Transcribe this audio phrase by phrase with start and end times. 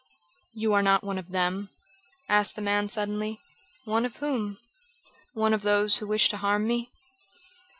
[0.55, 1.69] "You are not one of them?"
[2.27, 3.39] asked the man suddenly.
[3.85, 4.57] "One of whom?"
[5.35, 6.89] "One of those who wish to harm me?"